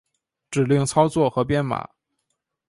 [0.49, 1.87] 指令操作和编码